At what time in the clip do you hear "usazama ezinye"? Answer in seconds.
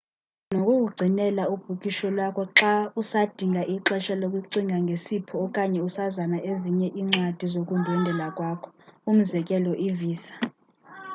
5.87-6.87